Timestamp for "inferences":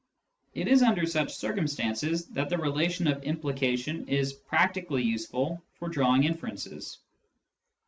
6.23-6.97